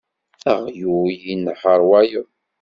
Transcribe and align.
Aɣyul 0.51 1.17
inehheṛ 1.33 1.79
wayeḍ. 1.89 2.27